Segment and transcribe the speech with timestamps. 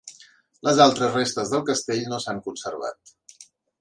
[0.67, 3.15] Les altres restes del castell no s'han conservat.